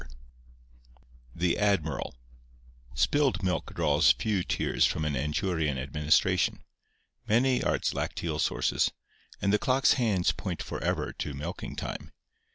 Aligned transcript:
VIII 0.03 0.09
THE 1.35 1.59
ADMIRAL 1.59 2.15
Spilled 2.95 3.43
milk 3.43 3.75
draws 3.75 4.13
few 4.13 4.41
tears 4.41 4.87
from 4.87 5.05
an 5.05 5.13
Anchurian 5.15 5.77
administration. 5.77 6.63
Many 7.27 7.61
are 7.61 7.75
its 7.75 7.93
lacteal 7.93 8.39
sources; 8.39 8.89
and 9.43 9.53
the 9.53 9.59
clocks' 9.59 9.93
hands 10.01 10.31
point 10.31 10.63
forever 10.63 11.13
to 11.13 11.35
milking 11.35 11.75
time. 11.75 12.11